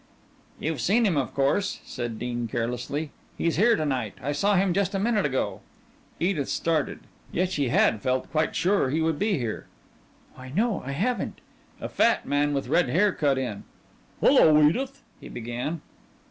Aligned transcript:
"You've 0.59 0.81
seen 0.81 1.05
him, 1.05 1.15
of 1.15 1.31
course," 1.35 1.79
said 1.85 2.17
Dean 2.17 2.47
carelessly. 2.47 3.11
"He's 3.37 3.57
here 3.57 3.75
to 3.75 3.85
night. 3.85 4.15
I 4.19 4.31
saw 4.31 4.55
him 4.55 4.73
just 4.73 4.95
a 4.95 4.99
minute 4.99 5.27
ago." 5.27 5.61
Edith 6.19 6.49
started. 6.49 7.01
Yet 7.31 7.51
she 7.51 7.67
had 7.69 8.01
felt 8.01 8.31
quite 8.31 8.55
sure 8.55 8.89
he 8.89 8.99
would 8.99 9.19
be 9.19 9.37
here. 9.37 9.67
"Why, 10.33 10.51
no, 10.55 10.81
I 10.83 10.93
haven't" 10.93 11.39
A 11.79 11.87
fat 11.87 12.25
man 12.25 12.51
with 12.55 12.67
red 12.67 12.89
hair 12.89 13.13
cut 13.13 13.37
in. 13.37 13.63
"Hello, 14.21 14.59
Edith," 14.63 15.03
he 15.19 15.29
began. 15.29 15.81